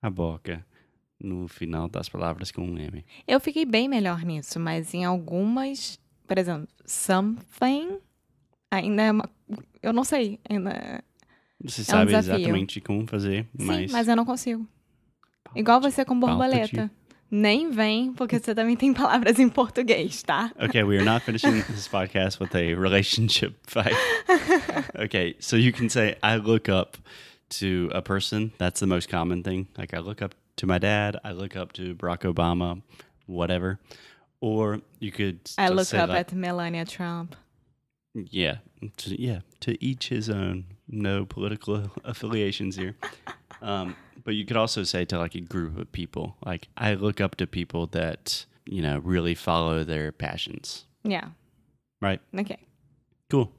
a 0.00 0.10
boca 0.10 0.64
no 1.18 1.48
final 1.48 1.88
das 1.88 2.08
palavras 2.08 2.52
com 2.52 2.62
um 2.62 2.78
M. 2.78 3.04
Eu 3.26 3.40
fiquei 3.40 3.64
bem 3.64 3.88
melhor 3.88 4.22
nisso, 4.24 4.60
mas 4.60 4.94
em 4.94 5.04
algumas, 5.04 5.98
por 6.28 6.38
exemplo, 6.38 6.68
something 6.84 7.98
ainda 8.70 9.02
é 9.02 9.10
uma, 9.12 9.28
eu 9.82 9.92
não 9.92 10.04
sei, 10.04 10.38
ainda 10.48 11.02
Você 11.62 11.80
É 11.80 11.82
um 11.82 11.84
sabe 11.84 12.12
desafio. 12.12 12.34
exatamente 12.40 12.80
como 12.80 13.06
fazer, 13.06 13.46
mas... 13.58 13.90
Sim, 13.90 13.96
mas 13.96 14.08
eu 14.08 14.16
não 14.16 14.24
consigo. 14.24 14.66
Igual 15.54 15.80
você 15.80 16.04
com 16.04 16.18
borboleta. 16.18 16.90
Nem 17.32 17.70
vem, 17.70 18.12
porque 18.12 18.38
você 18.40 18.54
também 18.54 18.76
tem 18.76 18.92
palavras 18.92 19.38
em 19.38 19.48
português, 19.48 20.20
tá? 20.22 20.50
Okay, 20.58 20.82
we 20.82 20.96
are 20.96 21.04
not 21.04 21.24
finishing 21.24 21.62
this 21.62 21.86
podcast 21.86 22.42
with 22.42 22.50
a 22.56 22.74
relationship 22.80 23.54
fight. 23.68 23.94
okay, 24.96 25.36
so 25.38 25.56
you 25.56 25.72
can 25.72 25.88
say, 25.88 26.16
I 26.24 26.36
look 26.36 26.68
up 26.68 26.98
to 27.60 27.88
a 27.92 28.02
person. 28.02 28.50
That's 28.58 28.80
the 28.80 28.86
most 28.86 29.08
common 29.08 29.42
thing. 29.44 29.68
Like, 29.78 29.94
I 29.94 30.00
look 30.00 30.22
up 30.22 30.34
to 30.56 30.66
my 30.66 30.78
dad, 30.78 31.18
I 31.24 31.30
look 31.32 31.56
up 31.56 31.72
to 31.74 31.94
Barack 31.94 32.22
Obama, 32.32 32.82
whatever. 33.26 33.78
Or 34.40 34.80
you 34.98 35.12
could 35.12 35.38
I 35.56 35.68
look 35.68 35.92
up 35.94 36.08
like, 36.08 36.18
at 36.18 36.32
Melania 36.32 36.84
Trump. 36.84 37.36
Yeah, 38.14 38.56
to, 38.96 39.20
yeah, 39.20 39.40
to 39.60 39.82
each 39.84 40.08
his 40.08 40.28
own. 40.28 40.64
No 40.88 41.24
political 41.24 41.90
affiliations 42.04 42.76
here. 42.76 42.96
Um, 43.62 43.94
but 44.24 44.34
you 44.34 44.44
could 44.44 44.56
also 44.56 44.82
say 44.82 45.04
to 45.06 45.18
like 45.18 45.34
a 45.34 45.40
group 45.40 45.78
of 45.78 45.92
people, 45.92 46.36
like 46.44 46.68
I 46.76 46.94
look 46.94 47.20
up 47.20 47.36
to 47.36 47.46
people 47.46 47.86
that 47.88 48.44
you 48.66 48.82
know 48.82 48.98
really 48.98 49.34
follow 49.34 49.84
their 49.84 50.12
passions. 50.12 50.84
Yeah. 51.04 51.28
Right. 52.00 52.20
Okay. 52.36 52.58
Cool. 53.28 53.52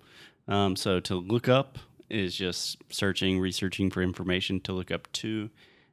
Um, 0.48 0.76
so 0.76 1.00
to 1.00 1.16
look 1.16 1.48
up 1.48 1.78
is 2.10 2.36
just 2.36 2.78
searching, 2.90 3.40
researching 3.40 3.90
for 3.90 4.02
information. 4.02 4.60
To 4.62 4.74
look 4.74 4.92
up 4.92 5.12
to 5.14 5.50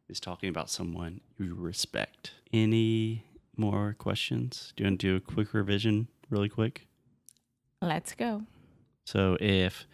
is 0.08 0.18
talking 0.18 0.48
about 0.48 0.70
someone 0.70 1.20
you 1.38 1.54
respect. 1.54 2.32
Any 2.52 3.24
more 3.56 3.94
questions? 3.98 4.72
Do 4.76 4.82
you 4.82 4.90
want 4.90 5.00
to 5.00 5.06
do 5.06 5.16
a 5.16 5.20
quick 5.20 5.54
revision, 5.54 6.08
really 6.30 6.48
quick? 6.48 6.86
Let's 7.80 8.14
go. 8.14 8.42
So 9.06 9.36
if 9.40 9.86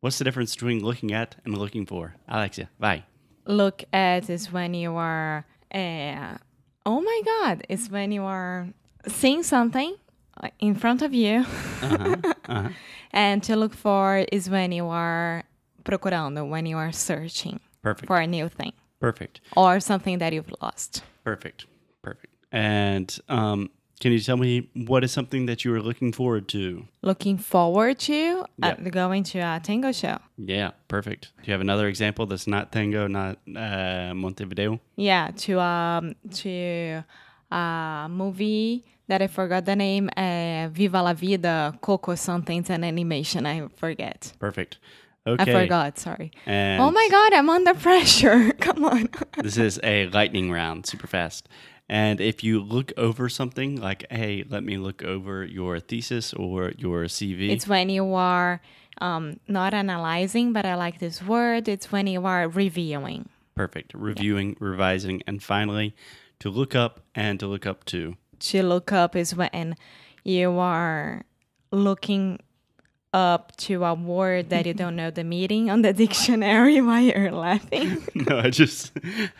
what's 0.00 0.18
the 0.18 0.24
difference 0.24 0.54
between 0.54 0.82
looking 0.82 1.12
at 1.12 1.36
and 1.44 1.56
looking 1.56 1.86
for? 1.86 2.14
Alexia, 2.28 2.70
bye. 2.78 3.04
Look 3.46 3.84
at 3.92 4.28
is 4.30 4.52
when 4.52 4.74
you 4.74 4.96
are, 4.96 5.44
uh, 5.72 6.38
oh 6.84 7.00
my 7.00 7.22
God, 7.24 7.64
it's 7.68 7.90
when 7.90 8.12
you 8.12 8.22
are 8.22 8.68
seeing 9.06 9.42
something 9.42 9.96
in 10.58 10.74
front 10.74 11.02
of 11.02 11.14
you. 11.14 11.44
Uh-huh. 11.82 12.16
Uh-huh. 12.48 12.68
And 13.12 13.42
to 13.44 13.56
look 13.56 13.72
for 13.72 14.26
is 14.30 14.50
when 14.50 14.72
you 14.72 14.88
are 14.88 15.44
procurando, 15.84 16.44
when 16.46 16.66
you 16.66 16.76
are 16.76 16.92
searching 16.92 17.60
Perfect. 17.82 18.08
for 18.08 18.18
a 18.18 18.26
new 18.26 18.48
thing 18.50 18.72
Perfect. 19.00 19.40
or 19.56 19.80
something 19.80 20.18
that 20.18 20.34
you've 20.34 20.52
lost. 20.60 21.02
Perfect. 21.24 21.64
Perfect. 22.02 22.34
And 22.52 23.18
um, 23.28 23.70
Can 24.00 24.12
you 24.12 24.20
tell 24.20 24.36
me 24.36 24.68
what 24.74 25.04
is 25.04 25.12
something 25.12 25.46
that 25.46 25.64
you 25.64 25.72
are 25.74 25.80
looking 25.80 26.12
forward 26.12 26.48
to? 26.48 26.86
Looking 27.02 27.38
forward 27.38 27.98
to 28.00 28.44
uh, 28.62 28.74
Yeah. 28.82 28.90
going 28.90 29.22
to 29.24 29.38
a 29.38 29.60
tango 29.62 29.90
show. 29.92 30.18
Yeah, 30.36 30.72
perfect. 30.88 31.32
Do 31.38 31.44
you 31.46 31.52
have 31.52 31.62
another 31.62 31.88
example 31.88 32.26
that's 32.26 32.46
not 32.46 32.72
tango, 32.72 33.06
not 33.06 33.38
uh, 33.56 34.12
Montevideo? 34.14 34.80
Yeah, 34.96 35.30
to 35.44 35.60
um 35.60 36.14
to 36.34 37.02
a 37.50 38.06
movie 38.10 38.84
that 39.08 39.22
I 39.22 39.28
forgot 39.28 39.64
the 39.64 39.76
name. 39.76 40.10
Uh, 40.16 40.68
Viva 40.72 41.00
la 41.02 41.14
Vida, 41.14 41.78
Coco 41.80 42.14
something. 42.16 42.58
It's 42.60 42.70
an 42.70 42.84
animation. 42.84 43.46
I 43.46 43.68
forget. 43.76 44.32
Perfect. 44.38 44.78
Okay. 45.26 45.42
I 45.56 45.62
forgot. 45.62 45.98
Sorry. 45.98 46.30
And 46.44 46.82
oh 46.82 46.90
my 46.90 47.08
God, 47.10 47.32
I'm 47.32 47.48
under 47.48 47.74
pressure. 47.74 48.52
Come 48.60 48.84
on. 48.84 49.08
this 49.42 49.56
is 49.56 49.80
a 49.82 50.06
lightning 50.08 50.50
round, 50.52 50.86
super 50.86 51.06
fast. 51.06 51.48
And 51.88 52.20
if 52.20 52.42
you 52.42 52.60
look 52.60 52.92
over 52.96 53.28
something 53.28 53.80
like, 53.80 54.06
hey, 54.10 54.44
let 54.48 54.64
me 54.64 54.76
look 54.76 55.04
over 55.04 55.44
your 55.44 55.78
thesis 55.78 56.34
or 56.34 56.72
your 56.76 57.04
CV. 57.04 57.50
It's 57.50 57.68
when 57.68 57.88
you 57.88 58.14
are 58.14 58.60
um, 59.00 59.38
not 59.46 59.72
analyzing, 59.72 60.52
but 60.52 60.66
I 60.66 60.74
like 60.74 60.98
this 60.98 61.22
word. 61.22 61.68
It's 61.68 61.92
when 61.92 62.06
you 62.06 62.26
are 62.26 62.48
reviewing. 62.48 63.28
perfect. 63.54 63.92
Reviewing, 63.94 64.56
revising, 64.58 65.22
and 65.26 65.42
finally, 65.42 65.94
to 66.40 66.50
look 66.50 66.74
up 66.74 67.00
and 67.14 67.38
to 67.40 67.46
look 67.46 67.66
up 67.66 67.84
to. 67.86 68.16
To 68.38 68.62
look 68.62 68.92
up 68.92 69.16
is 69.16 69.34
when 69.34 69.76
you 70.24 70.58
are 70.58 71.24
looking 71.70 72.40
up 73.16 73.56
to 73.56 73.82
a 73.82 73.94
word 73.94 74.50
that 74.50 74.66
you 74.66 74.74
don't 74.74 74.94
know 74.94 75.10
the 75.10 75.24
meaning 75.24 75.70
on 75.70 75.80
the 75.80 75.92
dictionary 76.04 76.80
while 76.88 77.00
you're 77.00 77.32
laughing. 77.32 78.02
No, 78.14 78.38
I 78.40 78.50
just 78.50 78.92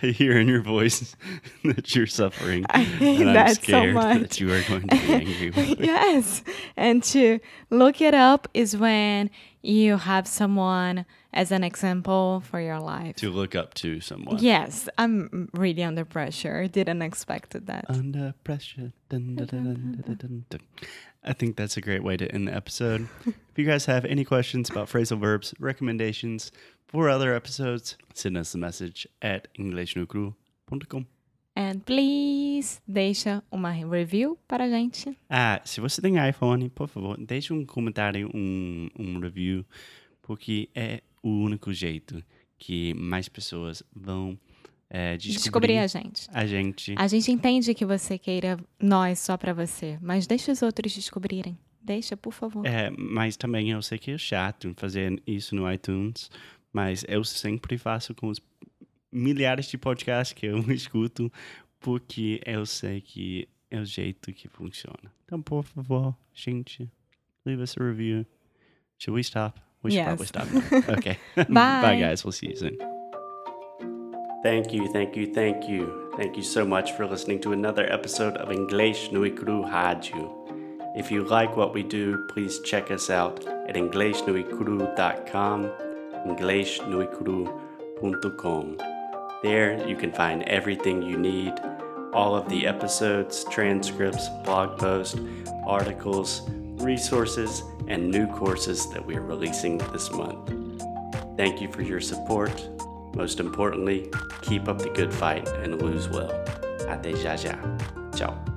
I 0.02 0.06
hear 0.06 0.38
in 0.38 0.49
your 0.49 0.62
voice 0.62 1.16
that 1.64 1.95
you're 1.95 2.06
suffering. 2.06 2.64
I 2.71 2.85
hate 2.85 3.25
that 3.25 3.56
so 3.56 3.62
scared 3.62 3.95
much. 3.95 4.21
that 4.21 4.40
you 4.40 4.52
are 4.52 4.62
going 4.68 4.87
to 4.88 4.97
be 4.97 5.12
angry 5.12 5.50
with 5.50 5.78
me. 5.80 5.87
yes. 5.87 6.42
And 6.76 7.02
to 7.04 7.40
look 7.68 8.00
it 8.00 8.14
up 8.14 8.49
is 8.54 8.76
when 8.76 9.30
you 9.62 9.97
have 9.97 10.28
someone 10.28 11.04
as 11.33 11.50
an 11.50 11.64
example 11.64 12.42
for 12.49 12.61
your 12.61 12.78
life. 12.78 13.16
To 13.16 13.30
look 13.30 13.54
up 13.54 13.75
to 13.75 14.00
someone. 14.00 14.38
Yes, 14.38 14.88
I'm 14.97 15.49
really 15.52 15.83
under 15.83 16.04
pressure. 16.04 16.68
Didn't 16.68 17.02
expect 17.02 17.66
that. 17.66 17.85
Under 17.88 18.35
pressure. 18.45 18.92
Dun, 19.09 19.35
dun, 19.37 20.04
dun, 20.49 20.62
I 21.26 21.33
think 21.33 21.56
that's 21.56 21.76
a 21.76 21.80
great 21.80 22.04
way 22.04 22.16
to 22.16 22.33
end 22.33 22.47
the 22.49 22.54
episode. 22.54 23.09
if 23.26 23.59
you 23.59 23.64
guys 23.64 23.87
have 23.87 24.04
any 24.04 24.25
questions 24.25 24.71
about 24.71 24.88
phrasal 24.88 25.18
verbs, 25.18 25.54
recommendations 25.59 26.52
for 26.87 27.11
other 27.11 27.35
episodes, 27.35 27.97
send 28.14 28.37
us 28.37 28.54
a 28.54 28.59
message 28.59 29.09
at 29.21 29.49
inglesnocru.com. 29.59 31.06
And 31.56 31.80
please, 31.87 32.80
deixa 32.87 33.42
uma 33.50 33.73
review 33.73 34.38
para 34.47 34.64
a 34.64 34.68
gente. 34.68 35.16
Ah, 35.28 35.61
se 35.64 35.80
você 35.80 36.02
tem 36.02 36.16
iPhone, 36.28 36.68
por 36.68 36.87
favor, 36.87 37.16
deixe 37.18 37.52
um 37.52 37.64
comentário, 37.64 38.30
um, 38.35 38.88
um 38.99 39.18
review, 39.18 39.64
porque 40.21 40.68
é 40.75 41.00
o 41.23 41.30
único 41.30 41.73
jeito 41.73 42.23
que 42.59 42.92
mais 42.95 43.28
pessoas 43.28 43.83
vão 43.95 44.38
é, 44.88 45.16
Descobrir 45.16 45.43
descobrir 45.43 45.78
a 45.78 45.87
gente. 45.87 46.28
a 46.33 46.47
gente. 46.47 46.95
A 46.97 47.07
gente 47.09 47.31
entende 47.33 47.75
que 47.75 47.85
você 47.85 48.19
queira 48.19 48.59
nós 48.81 49.19
só 49.19 49.37
pra 49.37 49.52
você, 49.52 49.99
mas 50.00 50.26
deixa 50.26 50.52
os 50.52 50.62
outros 50.62 50.95
descobrirem. 50.95 51.59
Deixa, 51.83 52.16
por 52.16 52.33
favor. 52.33 52.66
É, 52.66 52.90
mas 52.90 53.37
também 53.37 53.71
eu 53.71 53.81
sei 53.83 53.99
que 53.99 54.11
é 54.12 54.19
chato 54.19 54.73
fazer 54.76 55.23
isso 55.26 55.55
no 55.55 55.71
iTunes, 55.73 56.31
mas 56.73 57.05
eu 57.09 57.23
sempre 57.25 57.78
faço 57.78 58.14
com 58.14 58.28
os 58.28 58.40
milhares 59.12 59.66
de 59.66 59.78
podcasts 59.78 60.33
que 60.33 60.47
eu 60.47 60.59
escuto, 60.73 61.33
porque 61.81 62.40
eu 62.45 62.66
sei 62.66 63.00
que 63.00 63.49
é 63.71 63.78
o 63.81 63.85
jeito 63.85 64.33
que 64.33 64.49
funciona. 64.49 65.12
Então, 65.25 65.40
por 65.43 65.62
favor, 65.64 66.16
gente, 66.35 66.88
leave 67.45 67.62
us 67.62 67.76
a 67.81 67.85
review. 67.85 68.26
Should 68.99 69.14
we 69.16 69.21
stop? 69.23 69.61
We 69.85 69.90
should 69.93 70.09
Yes. 70.09 70.30
probably 70.30 70.60
stop. 70.63 70.93
Okay. 70.99 71.19
Bye. 71.49 71.82
Bye, 71.82 72.00
guys. 72.00 72.25
We'll 72.25 72.32
see 72.32 72.49
you 72.50 72.56
soon. 72.56 72.96
Thank 74.47 74.73
you, 74.73 74.87
thank 74.87 75.17
you, 75.17 75.26
thank 75.35 75.69
you. 75.69 76.13
Thank 76.17 76.37
you 76.37 76.45
so 76.45 76.65
much 76.65 76.93
for 76.93 77.04
listening 77.04 77.41
to 77.41 77.52
another 77.52 77.93
episode 77.93 78.37
of 78.37 78.52
English 78.52 79.09
Cru 79.09 79.65
Rádio. 79.65 80.97
If 80.97 81.11
you 81.11 81.25
like 81.25 81.56
what 81.56 81.75
we 81.75 81.82
do, 81.82 82.25
please 82.28 82.61
check 82.61 82.93
us 82.93 83.11
out 83.11 83.45
at 83.45 83.75
inglesnocru.com, 83.75 85.71
inglesnocru.com. 86.28 88.76
There 89.43 89.89
you 89.89 89.97
can 89.97 90.13
find 90.13 90.45
everything 90.45 91.02
you 91.02 91.17
need 91.17 91.54
all 92.13 92.37
of 92.37 92.49
the 92.49 92.69
episodes, 92.69 93.45
transcripts, 93.50 94.28
blog 94.45 94.78
posts, 94.78 95.19
articles, 95.67 96.43
resources, 96.76 97.65
and 97.89 98.13
new 98.13 98.28
courses 98.28 98.89
that 98.91 99.04
we 99.04 99.17
are 99.17 99.23
releasing 99.23 99.78
this 99.78 100.09
month. 100.13 100.52
Thank 101.37 101.61
you 101.61 101.67
for 101.73 101.82
your 101.82 102.00
support. 102.00 102.69
Most 103.17 103.41
importantly, 103.41 104.11
keep 104.43 104.69
up 104.69 104.79
the 104.79 104.91
good 104.91 105.13
fight 105.13 105.49
and 105.65 105.81
lose 105.81 106.07
well. 106.09 106.33
Até 106.87 107.17
já 107.17 107.35
já. 107.35 107.59
Ciao. 108.15 108.55